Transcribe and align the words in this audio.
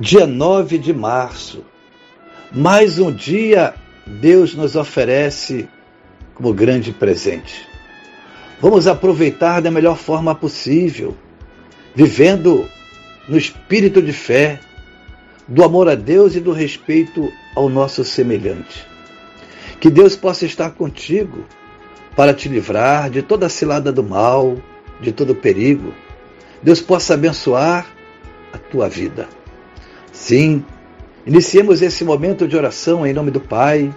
dia 0.00 0.26
9 0.26 0.78
de 0.78 0.94
março. 0.94 1.62
Mais 2.50 2.98
um 2.98 3.12
dia 3.12 3.74
Deus 4.06 4.54
nos 4.54 4.74
oferece 4.74 5.68
como 6.34 6.54
grande 6.54 6.90
presente. 6.90 7.68
Vamos 8.62 8.86
aproveitar 8.86 9.60
da 9.60 9.70
melhor 9.70 9.98
forma 9.98 10.34
possível, 10.34 11.14
vivendo 11.94 12.66
no 13.28 13.36
espírito 13.36 14.00
de 14.00 14.14
fé, 14.14 14.58
do 15.46 15.62
amor 15.62 15.86
a 15.86 15.94
Deus 15.94 16.34
e 16.34 16.40
do 16.40 16.50
respeito 16.50 17.30
ao 17.54 17.68
nosso 17.68 18.02
semelhante. 18.02 18.86
Que 19.80 19.90
Deus 19.90 20.16
possa 20.16 20.46
estar 20.46 20.70
contigo 20.70 21.44
para 22.16 22.32
te 22.32 22.48
livrar 22.48 23.10
de 23.10 23.20
toda 23.20 23.46
a 23.46 23.50
cilada 23.50 23.92
do 23.92 24.02
mal, 24.02 24.56
de 24.98 25.12
todo 25.12 25.34
perigo. 25.34 25.92
Deus 26.62 26.80
possa 26.80 27.12
abençoar 27.12 27.86
a 28.50 28.56
tua 28.56 28.88
vida. 28.88 29.39
Sim, 30.12 30.64
iniciemos 31.26 31.82
esse 31.82 32.04
momento 32.04 32.46
de 32.46 32.56
oração 32.56 33.06
em 33.06 33.12
nome 33.12 33.30
do 33.30 33.40
Pai, 33.40 33.94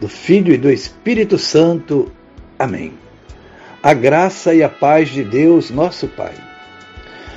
do 0.00 0.08
Filho 0.08 0.52
e 0.52 0.58
do 0.58 0.70
Espírito 0.70 1.38
Santo. 1.38 2.10
Amém. 2.58 2.94
A 3.82 3.94
graça 3.94 4.54
e 4.54 4.62
a 4.62 4.68
paz 4.68 5.10
de 5.10 5.22
Deus, 5.22 5.70
nosso 5.70 6.08
Pai, 6.08 6.34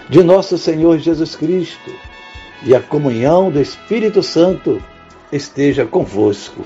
de 0.09 0.23
nosso 0.23 0.57
Senhor 0.57 0.97
Jesus 0.97 1.35
Cristo 1.35 1.91
e 2.63 2.75
a 2.75 2.79
comunhão 2.79 3.51
do 3.51 3.61
Espírito 3.61 4.23
Santo 4.23 4.81
esteja 5.31 5.85
convosco. 5.85 6.65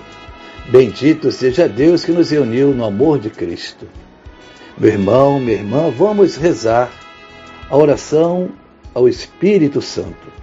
Bendito 0.69 1.31
seja 1.31 1.67
Deus 1.67 2.05
que 2.05 2.11
nos 2.11 2.29
reuniu 2.29 2.73
no 2.73 2.85
amor 2.85 3.19
de 3.19 3.29
Cristo. 3.29 3.87
Meu 4.77 4.91
irmão, 4.91 5.39
minha 5.39 5.57
irmã, 5.57 5.91
vamos 5.91 6.35
rezar 6.35 6.89
a 7.69 7.77
oração 7.77 8.49
ao 8.93 9.07
Espírito 9.07 9.81
Santo. 9.81 10.42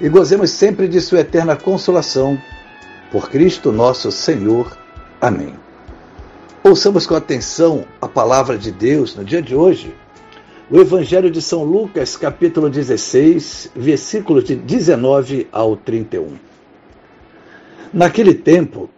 e 0.00 0.08
gozemos 0.08 0.50
sempre 0.50 0.88
de 0.88 1.00
Sua 1.00 1.20
eterna 1.20 1.56
consolação. 1.56 2.40
Por 3.10 3.30
Cristo 3.30 3.70
nosso 3.70 4.10
Senhor. 4.10 4.76
Amém. 5.20 5.54
Ouçamos 6.62 7.06
com 7.06 7.14
atenção 7.14 7.84
a 8.00 8.08
palavra 8.08 8.58
de 8.58 8.72
Deus 8.72 9.14
no 9.14 9.24
dia 9.24 9.40
de 9.40 9.54
hoje. 9.54 9.94
O 10.70 10.80
Evangelho 10.80 11.30
de 11.30 11.40
São 11.40 11.62
Lucas, 11.62 12.16
capítulo 12.16 12.70
16, 12.70 13.70
versículos 13.76 14.44
de 14.44 14.56
19 14.56 15.46
ao 15.52 15.76
31. 15.76 16.38
Naquele 17.92 18.34
tempo, 18.34 18.90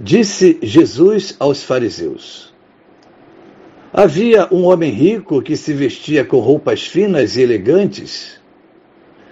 disse 0.00 0.58
Jesus 0.62 1.36
aos 1.38 1.62
fariseus: 1.62 2.54
Havia 3.92 4.48
um 4.52 4.64
homem 4.64 4.92
rico 4.92 5.42
que 5.42 5.56
se 5.56 5.74
vestia 5.74 6.24
com 6.24 6.38
roupas 6.38 6.86
finas 6.86 7.36
e 7.36 7.42
elegantes 7.42 8.38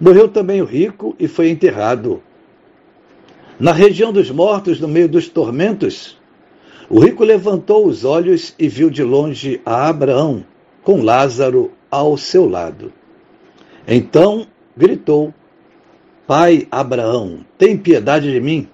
Morreu 0.00 0.28
também 0.28 0.62
o 0.62 0.64
rico 0.64 1.14
e 1.18 1.28
foi 1.28 1.50
enterrado. 1.50 2.22
Na 3.58 3.72
região 3.72 4.10
dos 4.10 4.30
mortos, 4.30 4.80
no 4.80 4.88
meio 4.88 5.06
dos 5.06 5.28
tormentos, 5.28 6.18
o 6.88 6.98
rico 6.98 7.22
levantou 7.22 7.86
os 7.86 8.02
olhos 8.02 8.54
e 8.58 8.66
viu 8.66 8.88
de 8.88 9.04
longe 9.04 9.60
a 9.66 9.88
Abraão, 9.88 10.42
com 10.82 11.02
Lázaro 11.02 11.70
ao 11.90 12.16
seu 12.16 12.48
lado. 12.48 12.90
Então 13.86 14.46
gritou: 14.74 15.34
Pai 16.26 16.66
Abraão, 16.70 17.44
tem 17.58 17.76
piedade 17.76 18.32
de 18.32 18.40
mim. 18.40 18.66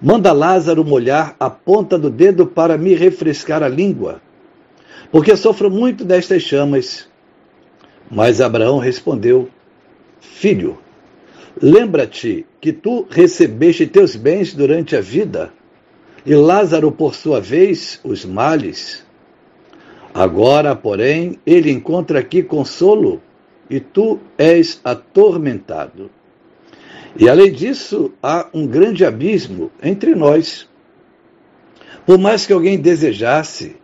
Manda 0.00 0.32
Lázaro 0.32 0.84
molhar 0.84 1.34
a 1.40 1.48
ponta 1.48 1.98
do 1.98 2.10
dedo 2.10 2.46
para 2.46 2.76
me 2.76 2.94
refrescar 2.94 3.62
a 3.62 3.68
língua, 3.68 4.20
porque 5.10 5.34
sofro 5.34 5.70
muito 5.70 6.04
destas 6.04 6.42
chamas. 6.42 7.08
Mas 8.10 8.40
Abraão 8.40 8.78
respondeu: 8.78 9.48
Filho, 10.22 10.78
lembra-te 11.60 12.46
que 12.60 12.72
tu 12.72 13.04
recebeste 13.10 13.88
teus 13.88 14.14
bens 14.14 14.54
durante 14.54 14.94
a 14.94 15.00
vida, 15.00 15.52
e 16.24 16.32
Lázaro, 16.32 16.92
por 16.92 17.12
sua 17.12 17.40
vez, 17.40 17.98
os 18.04 18.24
males. 18.24 19.04
Agora, 20.14 20.76
porém, 20.76 21.40
ele 21.44 21.72
encontra 21.72 22.20
aqui 22.20 22.40
consolo, 22.40 23.20
e 23.68 23.80
tu 23.80 24.20
és 24.38 24.80
atormentado. 24.84 26.08
E 27.18 27.28
além 27.28 27.50
disso, 27.50 28.12
há 28.22 28.48
um 28.54 28.64
grande 28.64 29.04
abismo 29.04 29.72
entre 29.82 30.14
nós. 30.14 30.68
Por 32.06 32.16
mais 32.16 32.46
que 32.46 32.52
alguém 32.52 32.78
desejasse, 32.78 33.74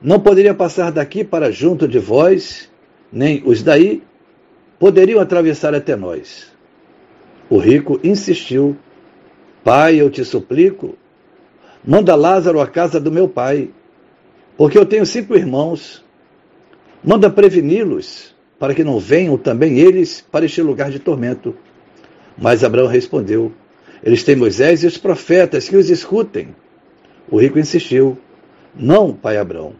não 0.00 0.20
poderia 0.20 0.52
passar 0.52 0.92
daqui 0.92 1.24
para 1.24 1.50
junto 1.50 1.88
de 1.88 1.98
vós, 1.98 2.70
nem 3.10 3.42
os 3.46 3.62
daí 3.62 4.02
poderiam 4.80 5.20
atravessar 5.20 5.74
até 5.74 5.94
nós. 5.94 6.50
O 7.50 7.58
rico 7.58 8.00
insistiu: 8.02 8.76
Pai, 9.62 10.00
eu 10.00 10.10
te 10.10 10.24
suplico, 10.24 10.96
manda 11.84 12.16
Lázaro 12.16 12.60
à 12.60 12.66
casa 12.66 12.98
do 12.98 13.12
meu 13.12 13.28
pai, 13.28 13.70
porque 14.56 14.78
eu 14.78 14.86
tenho 14.86 15.04
cinco 15.04 15.36
irmãos. 15.36 16.02
Manda 17.02 17.30
preveni-los, 17.30 18.34
para 18.58 18.74
que 18.74 18.84
não 18.84 18.98
venham 18.98 19.38
também 19.38 19.78
eles 19.78 20.20
para 20.20 20.44
este 20.44 20.60
lugar 20.60 20.90
de 20.90 20.98
tormento. 20.98 21.54
Mas 22.36 22.64
Abraão 22.64 22.86
respondeu: 22.86 23.52
Eles 24.02 24.24
têm 24.24 24.36
Moisés 24.36 24.82
e 24.82 24.86
os 24.86 24.96
profetas, 24.96 25.68
que 25.68 25.76
os 25.76 25.90
escutem. 25.90 26.54
O 27.30 27.38
rico 27.38 27.58
insistiu: 27.58 28.18
Não, 28.74 29.12
pai 29.12 29.36
Abraão. 29.36 29.74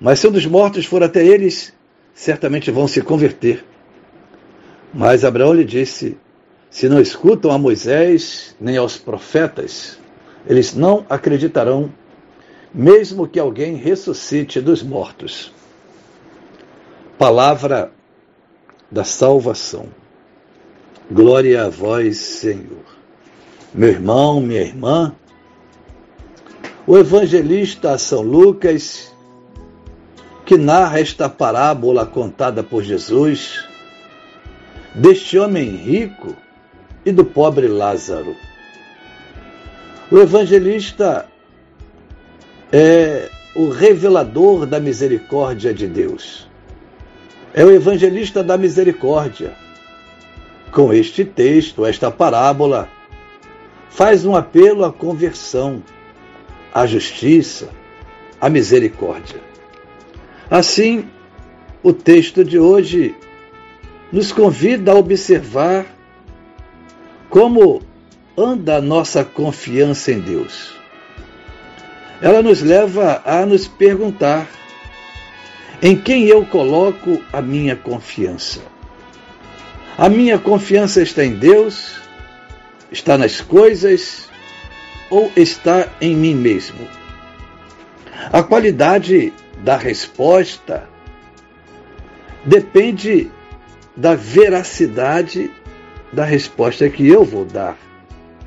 Mas 0.00 0.20
se 0.20 0.28
um 0.28 0.30
dos 0.30 0.46
mortos 0.46 0.86
for 0.86 1.02
até 1.02 1.26
eles, 1.26 1.72
certamente 2.14 2.70
vão 2.70 2.86
se 2.86 3.02
converter. 3.02 3.64
Mas 4.92 5.24
Abraão 5.24 5.52
lhe 5.52 5.64
disse: 5.64 6.16
Se 6.70 6.88
não 6.88 7.00
escutam 7.00 7.50
a 7.50 7.58
Moisés 7.58 8.56
nem 8.60 8.76
aos 8.76 8.96
profetas, 8.96 9.98
eles 10.46 10.74
não 10.74 11.04
acreditarão, 11.08 11.92
mesmo 12.72 13.28
que 13.28 13.38
alguém 13.38 13.76
ressuscite 13.76 14.60
dos 14.60 14.82
mortos. 14.82 15.52
Palavra 17.18 17.92
da 18.90 19.04
salvação. 19.04 19.86
Glória 21.10 21.64
a 21.64 21.68
vós, 21.68 22.16
Senhor. 22.16 22.84
Meu 23.74 23.90
irmão, 23.90 24.40
minha 24.40 24.62
irmã, 24.62 25.14
o 26.86 26.96
evangelista 26.96 27.98
São 27.98 28.22
Lucas, 28.22 29.14
que 30.46 30.56
narra 30.56 31.00
esta 31.00 31.28
parábola 31.28 32.06
contada 32.06 32.62
por 32.62 32.82
Jesus, 32.82 33.67
deste 34.94 35.38
homem 35.38 35.76
rico 35.76 36.36
e 37.04 37.12
do 37.12 37.24
pobre 37.24 37.68
Lázaro. 37.68 38.34
O 40.10 40.18
evangelista 40.18 41.26
é 42.72 43.30
o 43.54 43.68
revelador 43.68 44.66
da 44.66 44.80
misericórdia 44.80 45.72
de 45.72 45.86
Deus. 45.86 46.48
É 47.54 47.64
o 47.64 47.70
evangelista 47.70 48.42
da 48.42 48.56
misericórdia. 48.56 49.52
Com 50.70 50.92
este 50.92 51.24
texto, 51.24 51.84
esta 51.84 52.10
parábola, 52.10 52.88
faz 53.90 54.24
um 54.24 54.36
apelo 54.36 54.84
à 54.84 54.92
conversão, 54.92 55.82
à 56.72 56.86
justiça, 56.86 57.68
à 58.40 58.48
misericórdia. 58.48 59.40
Assim, 60.50 61.08
o 61.82 61.92
texto 61.92 62.44
de 62.44 62.58
hoje 62.58 63.14
nos 64.12 64.32
convida 64.32 64.92
a 64.92 64.94
observar 64.94 65.86
como 67.28 67.82
anda 68.36 68.76
a 68.76 68.80
nossa 68.80 69.24
confiança 69.24 70.12
em 70.12 70.20
Deus. 70.20 70.74
Ela 72.20 72.42
nos 72.42 72.62
leva 72.62 73.22
a 73.24 73.44
nos 73.44 73.68
perguntar: 73.68 74.48
em 75.82 75.96
quem 75.96 76.24
eu 76.24 76.44
coloco 76.44 77.22
a 77.32 77.40
minha 77.42 77.76
confiança? 77.76 78.60
A 79.96 80.08
minha 80.08 80.38
confiança 80.38 81.02
está 81.02 81.24
em 81.24 81.34
Deus? 81.34 81.96
Está 82.90 83.18
nas 83.18 83.40
coisas? 83.40 84.28
Ou 85.10 85.30
está 85.36 85.88
em 86.00 86.14
mim 86.14 86.34
mesmo? 86.34 86.86
A 88.32 88.42
qualidade 88.42 89.32
da 89.62 89.76
resposta 89.76 90.88
depende 92.44 93.30
da 93.98 94.14
veracidade 94.14 95.50
da 96.12 96.24
resposta 96.24 96.88
que 96.88 97.06
eu 97.06 97.24
vou 97.24 97.44
dar. 97.44 97.76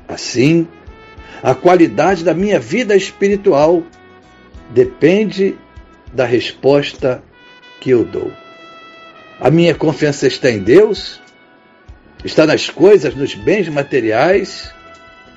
Assim, 0.08 0.66
a 1.42 1.54
qualidade 1.54 2.24
da 2.24 2.32
minha 2.32 2.58
vida 2.58 2.96
espiritual 2.96 3.82
depende 4.70 5.54
da 6.10 6.24
resposta 6.24 7.22
que 7.80 7.90
eu 7.90 8.02
dou. 8.02 8.32
A 9.38 9.50
minha 9.50 9.74
confiança 9.74 10.26
está 10.26 10.50
em 10.50 10.58
Deus? 10.58 11.20
Está 12.24 12.46
nas 12.46 12.70
coisas, 12.70 13.14
nos 13.14 13.34
bens 13.34 13.68
materiais? 13.68 14.72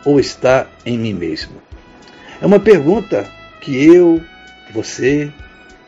Ou 0.05 0.17
está 0.17 0.67
em 0.85 0.97
mim 0.97 1.13
mesmo? 1.13 1.61
É 2.41 2.45
uma 2.45 2.59
pergunta 2.59 3.29
que 3.59 3.85
eu, 3.85 4.21
você, 4.73 5.29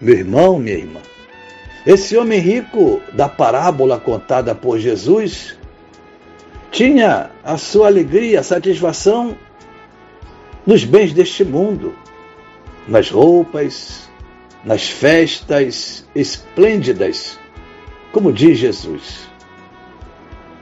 meu 0.02 0.16
irmão, 0.16 0.60
minha 0.60 0.76
irmã, 0.76 1.00
esse 1.88 2.18
homem 2.18 2.38
rico 2.38 3.02
da 3.14 3.30
parábola 3.30 3.98
contada 3.98 4.54
por 4.54 4.78
Jesus 4.78 5.58
tinha 6.70 7.32
a 7.42 7.56
sua 7.56 7.88
alegria, 7.88 8.42
a 8.42 8.44
satisfação 8.44 9.38
nos 10.66 10.84
bens 10.84 11.14
deste 11.14 11.46
mundo, 11.46 11.96
nas 12.90 13.10
roupas, 13.10 14.10
nas 14.66 14.90
festas 14.90 16.06
esplêndidas, 16.14 17.40
como 18.12 18.34
diz 18.34 18.58
Jesus. 18.58 19.30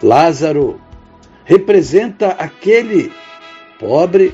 Lázaro 0.04 0.80
representa 1.44 2.33
aquele 2.33 3.12
pobre 3.80 4.31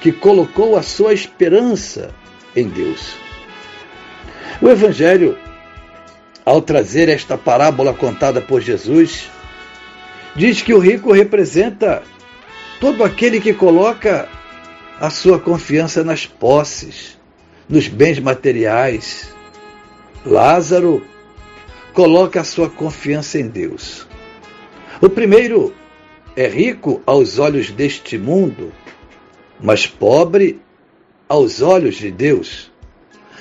que 0.00 0.12
colocou 0.12 0.76
a 0.76 0.82
sua 0.82 1.12
esperança 1.12 2.14
em 2.54 2.68
Deus. 2.68 3.16
O 4.62 4.68
Evangelho, 4.68 5.36
ao 6.44 6.62
trazer 6.62 7.08
esta 7.08 7.36
parábola 7.36 7.92
contada 7.92 8.40
por 8.40 8.60
Jesus, 8.60 9.30
diz 10.34 10.62
que 10.62 10.74
o 10.74 10.78
rico 10.78 11.12
representa 11.12 12.02
todo 12.80 13.04
aquele 13.04 13.40
que 13.40 13.52
coloca 13.52 14.28
a 14.98 15.10
sua 15.10 15.38
confiança 15.38 16.04
nas 16.04 16.26
posses, 16.26 17.18
nos 17.68 17.88
bens 17.88 18.18
materiais. 18.18 19.34
Lázaro 20.24 21.02
coloca 21.92 22.40
a 22.40 22.44
sua 22.44 22.68
confiança 22.68 23.38
em 23.38 23.48
Deus. 23.48 24.06
O 25.00 25.08
primeiro 25.08 25.74
é 26.36 26.46
rico 26.46 27.02
aos 27.06 27.38
olhos 27.38 27.70
deste 27.70 28.18
mundo, 28.18 28.72
mas 29.60 29.86
pobre 29.86 30.60
aos 31.28 31.62
olhos 31.62 31.96
de 31.96 32.10
Deus, 32.10 32.70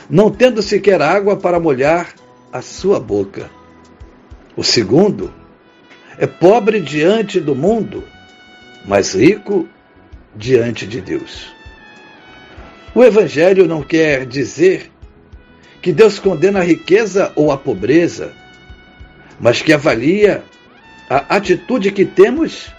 não 0.09 0.29
tendo 0.29 0.61
sequer 0.61 1.01
água 1.01 1.37
para 1.37 1.59
molhar 1.59 2.13
a 2.51 2.61
sua 2.61 2.99
boca. 2.99 3.49
O 4.55 4.63
segundo 4.63 5.33
é 6.17 6.27
pobre 6.27 6.79
diante 6.81 7.39
do 7.39 7.55
mundo, 7.55 8.03
mas 8.85 9.13
rico 9.13 9.67
diante 10.35 10.85
de 10.85 10.99
Deus. 10.99 11.53
O 12.93 13.03
Evangelho 13.03 13.67
não 13.67 13.83
quer 13.83 14.25
dizer 14.25 14.91
que 15.81 15.93
Deus 15.93 16.19
condena 16.19 16.59
a 16.59 16.63
riqueza 16.63 17.31
ou 17.35 17.51
a 17.51 17.57
pobreza, 17.57 18.33
mas 19.39 19.61
que 19.61 19.71
avalia 19.71 20.43
a 21.09 21.35
atitude 21.35 21.91
que 21.91 22.03
temos 22.03 22.73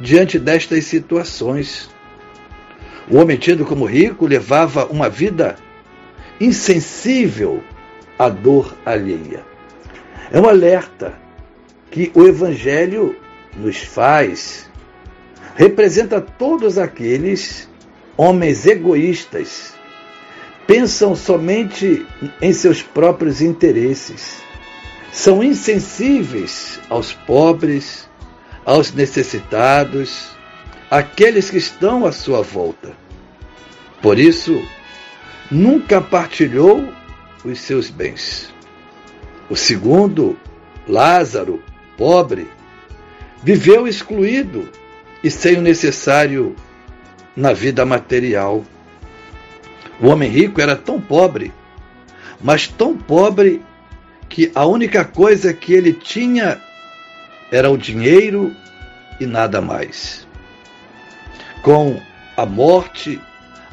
diante 0.00 0.38
destas 0.38 0.84
situações. 0.86 1.88
O 3.08 3.18
homem 3.18 3.36
tido 3.36 3.64
como 3.64 3.84
rico 3.84 4.26
levava 4.26 4.86
uma 4.86 5.08
vida 5.08 5.54
insensível 6.40 7.62
à 8.18 8.28
dor 8.28 8.76
alheia. 8.84 9.44
É 10.30 10.40
um 10.40 10.48
alerta 10.48 11.14
que 11.90 12.10
o 12.14 12.26
Evangelho 12.26 13.16
nos 13.56 13.78
faz 13.78 14.68
representa 15.54 16.20
todos 16.20 16.78
aqueles 16.78 17.68
homens 18.16 18.66
egoístas, 18.66 19.74
pensam 20.66 21.16
somente 21.16 22.06
em 22.40 22.52
seus 22.52 22.82
próprios 22.82 23.40
interesses, 23.40 24.38
são 25.10 25.42
insensíveis 25.42 26.78
aos 26.90 27.12
pobres, 27.12 28.06
aos 28.64 28.92
necessitados, 28.92 30.30
àqueles 30.90 31.48
que 31.48 31.56
estão 31.56 32.04
à 32.04 32.12
sua 32.12 32.42
volta. 32.42 32.92
Por 34.02 34.18
isso, 34.18 34.62
nunca 35.50 36.00
partilhou 36.00 36.86
os 37.50 37.60
seus 37.60 37.90
bens. 37.90 38.52
O 39.48 39.56
segundo, 39.56 40.38
Lázaro, 40.88 41.62
pobre, 41.96 42.48
viveu 43.42 43.86
excluído 43.86 44.68
e 45.22 45.30
sem 45.30 45.56
o 45.56 45.62
necessário 45.62 46.54
na 47.36 47.52
vida 47.52 47.84
material. 47.84 48.64
O 50.00 50.08
homem 50.08 50.28
rico 50.28 50.60
era 50.60 50.76
tão 50.76 51.00
pobre, 51.00 51.52
mas 52.40 52.66
tão 52.66 52.96
pobre 52.96 53.62
que 54.28 54.50
a 54.54 54.66
única 54.66 55.04
coisa 55.04 55.54
que 55.54 55.72
ele 55.72 55.92
tinha 55.92 56.60
era 57.50 57.70
o 57.70 57.78
dinheiro 57.78 58.54
e 59.20 59.26
nada 59.26 59.60
mais. 59.60 60.26
Com 61.62 62.00
a 62.36 62.44
morte, 62.44 63.20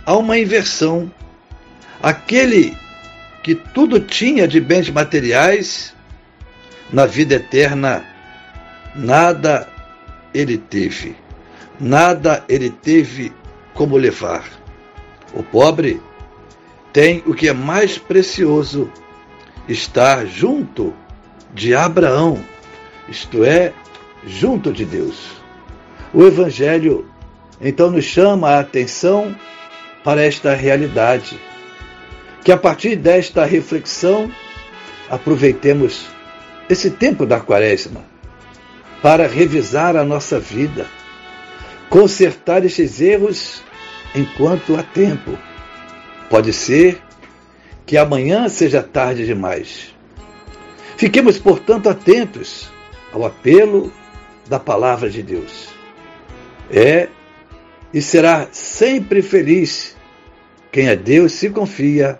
há 0.06 0.16
uma 0.16 0.38
inversão. 0.38 1.12
Aquele 2.02 2.78
que 3.44 3.54
tudo 3.54 4.00
tinha 4.00 4.48
de 4.48 4.60
bens 4.60 4.90
materiais, 4.90 5.94
na 6.92 7.06
vida 7.06 7.36
eterna 7.36 8.06
Nada 8.96 9.68
ele 10.36 10.56
teve, 10.56 11.16
nada 11.80 12.44
ele 12.48 12.70
teve 12.70 13.34
como 13.74 13.98
levar. 13.98 14.48
O 15.34 15.42
pobre 15.42 16.00
tem 16.92 17.24
o 17.26 17.34
que 17.34 17.50
é 17.50 17.54
mais 17.54 17.98
precioso, 17.98 18.88
estar 19.68 20.28
junto 20.28 20.94
de 21.56 21.74
Abraão, 21.74 22.40
isto 23.10 23.44
é, 23.44 23.74
junto 24.28 24.72
de 24.72 24.86
Deus. 24.86 25.32
O 26.14 26.24
Evangelho 26.24 27.10
então 27.60 27.90
nos 27.90 28.06
chama 28.06 28.50
a 28.50 28.60
atenção 28.60 29.36
para 30.04 30.24
esta 30.24 30.54
realidade. 30.54 31.40
Que 32.44 32.52
a 32.52 32.58
partir 32.58 32.96
desta 32.96 33.46
reflexão 33.46 34.32
aproveitemos 35.10 36.08
esse 36.70 36.90
tempo 36.92 37.26
da 37.26 37.40
quaresma 37.40 38.04
para 39.02 39.28
revisar 39.28 39.96
a 39.96 40.04
nossa 40.04 40.40
vida, 40.40 40.86
consertar 41.90 42.66
estes 42.66 43.00
erros 43.00 43.62
enquanto 44.16 44.76
há 44.76 44.84
tempo. 44.84 45.38
Pode 46.30 46.52
ser 46.54 47.02
que 47.86 47.98
amanhã 47.98 48.48
seja 48.50 48.82
tarde 48.82 49.26
demais. 49.26 49.94
Fiquemos, 50.98 51.38
portanto, 51.38 51.90
atentos 51.90 52.72
ao 53.12 53.26
apelo 53.26 53.92
da 54.48 54.60
palavra 54.60 55.10
de 55.10 55.22
Deus. 55.22 55.70
É 56.72 57.08
e 57.94 58.02
será 58.02 58.48
sempre 58.52 59.22
feliz 59.22 59.96
quem 60.72 60.90
a 60.90 60.96
Deus 60.96 61.34
se 61.34 61.50
confia, 61.50 62.20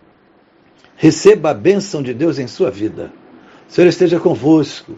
receba 1.01 1.49
a 1.49 1.53
bênção 1.53 2.03
de 2.03 2.13
Deus 2.13 2.37
em 2.37 2.45
sua 2.45 2.69
vida. 2.69 3.11
O 3.67 3.73
Senhor 3.73 3.87
esteja 3.87 4.19
convosco, 4.19 4.95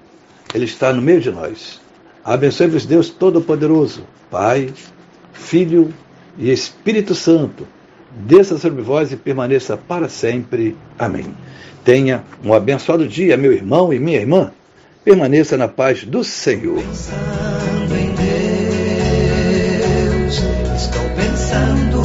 Ele 0.54 0.66
está 0.66 0.92
no 0.92 1.02
meio 1.02 1.22
de 1.22 1.32
nós. 1.32 1.80
Abençoe-vos, 2.26 2.86
Deus 2.86 3.10
Todo-Poderoso, 3.10 4.04
Pai, 4.30 4.70
Filho 5.32 5.94
e 6.38 6.52
Espírito 6.52 7.16
Santo. 7.16 7.66
Desça 8.12 8.58
sobre 8.58 8.82
vós 8.82 9.14
e 9.14 9.16
permaneça 9.16 9.78
para 9.78 10.10
sempre. 10.10 10.76
Amém. 11.00 11.34
Tenha 11.86 12.26
um 12.44 12.54
abençoado 12.54 13.08
dia, 13.08 13.38
meu 13.38 13.54
irmão 13.54 13.94
e 13.94 14.00
minha 14.00 14.20
irmã. 14.20 14.52
Permaneça 15.06 15.56
na 15.56 15.70
paz 15.70 16.04
do 16.04 16.22
Senhor. 16.22 16.84
Pensando 16.84 17.96
em 17.96 18.14
Deus, 20.20 20.42
estou 20.76 21.10
pensando 21.16 22.03